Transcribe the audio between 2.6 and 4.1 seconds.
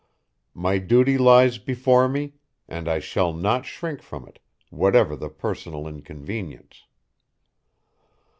and I shall not shrink